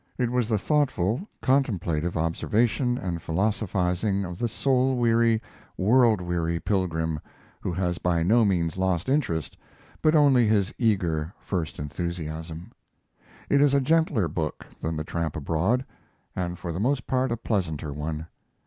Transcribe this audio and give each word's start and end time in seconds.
It 0.17 0.31
was 0.31 0.49
the 0.49 0.57
thoughtful, 0.57 1.27
contemplative 1.43 2.17
observation 2.17 2.97
and 2.97 3.21
philosophizing 3.21 4.25
of 4.25 4.39
the 4.39 4.47
soul 4.47 4.97
weary, 4.97 5.43
world 5.77 6.21
weary 6.21 6.59
pilgrim 6.59 7.19
who 7.59 7.71
has 7.73 7.99
by 7.99 8.23
no 8.23 8.43
means 8.43 8.77
lost 8.77 9.09
interest, 9.09 9.57
but 10.01 10.15
only 10.15 10.47
his 10.47 10.73
eager, 10.79 11.31
first 11.37 11.77
enthusiasm. 11.77 12.71
It 13.47 13.61
is 13.61 13.75
a 13.75 13.79
gentler 13.79 14.27
book 14.27 14.65
than 14.81 14.97
the 14.97 15.03
Tramp 15.03 15.35
Abroad, 15.37 15.85
and 16.35 16.57
for 16.57 16.71
the 16.73 16.79
most 16.79 17.05
part 17.05 17.31
a 17.31 17.37
pleasanter 17.37 17.93
one. 17.93 18.25